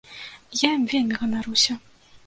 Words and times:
Я 0.61 0.71
ім 0.79 0.89
вельмі 0.95 1.21
ганаруся. 1.21 1.81